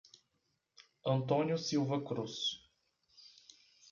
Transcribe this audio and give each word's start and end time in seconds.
Antônio 1.05 1.59
Silva 1.59 2.01
Cruz 2.01 2.59